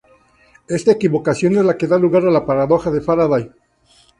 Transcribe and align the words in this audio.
Esta 0.67 0.93
equivocación 0.93 1.55
es 1.57 1.63
la 1.63 1.77
que 1.77 1.85
da 1.91 1.99
lugar 2.05 2.25
a 2.25 2.31
la 2.31 2.43
paradoja 2.43 2.89
de 2.89 3.01
Faraday. 3.01 3.43